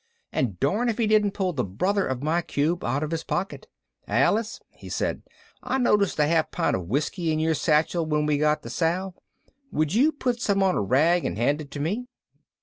And 0.31 0.59
darn 0.59 0.89
if 0.89 0.97
he 0.97 1.05
didn't 1.05 1.35
pull 1.35 1.53
the 1.53 1.63
brother 1.63 2.07
of 2.07 2.23
my 2.23 2.41
cube 2.41 2.83
out 2.83 3.03
of 3.03 3.11
his 3.11 3.23
pocket. 3.23 3.67
"Alice," 4.07 4.59
he 4.71 4.89
said, 4.89 5.21
"I 5.61 5.77
noticed 5.77 6.17
a 6.17 6.25
half 6.25 6.49
pint 6.49 6.75
of 6.75 6.87
whiskey 6.87 7.31
in 7.31 7.37
your 7.39 7.53
satchel 7.53 8.07
when 8.07 8.25
we 8.25 8.39
got 8.39 8.63
the 8.63 8.71
salve. 8.71 9.13
Would 9.71 9.93
you 9.93 10.11
put 10.11 10.41
some 10.41 10.63
on 10.63 10.73
a 10.73 10.81
rag 10.81 11.23
and 11.23 11.37
hand 11.37 11.61
it 11.61 11.69
to 11.69 11.79
me." 11.79 12.07